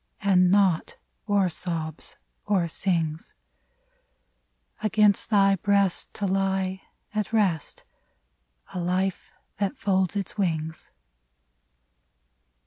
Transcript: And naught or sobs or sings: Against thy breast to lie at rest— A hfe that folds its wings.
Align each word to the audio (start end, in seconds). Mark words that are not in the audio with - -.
And 0.23 0.49
naught 0.49 0.97
or 1.27 1.47
sobs 1.47 2.15
or 2.47 2.67
sings: 2.67 3.35
Against 4.81 5.29
thy 5.29 5.57
breast 5.57 6.11
to 6.15 6.25
lie 6.25 6.81
at 7.13 7.31
rest— 7.31 7.83
A 8.73 8.77
hfe 8.77 9.17
that 9.57 9.77
folds 9.77 10.15
its 10.15 10.39
wings. 10.39 10.89